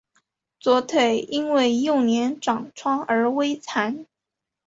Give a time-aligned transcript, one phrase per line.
[0.59, 4.07] 左腿因为幼年长疮而微残。